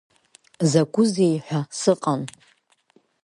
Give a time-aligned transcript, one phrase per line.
[0.69, 2.21] Закәызеи ҳәа сыҟан.